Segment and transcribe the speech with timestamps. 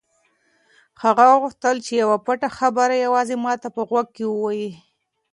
[1.03, 4.71] هغه غوښتل چې یوه پټه خبره یوازې ما ته په غوږ کې ووایي.